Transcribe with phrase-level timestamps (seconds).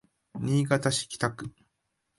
[0.39, 1.53] 新潟市北区